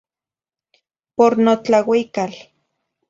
[1.17, 2.33] Por notlauical.